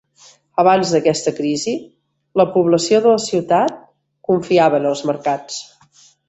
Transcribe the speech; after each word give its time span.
Abans 0.61 0.93
d'aquesta 0.93 1.33
crisi, 1.39 1.73
la 2.41 2.45
població 2.55 3.03
de 3.05 3.11
la 3.17 3.23
ciutat 3.27 3.77
confiava 4.31 4.81
en 4.83 4.89
els 4.95 5.05
mercats. 5.13 5.61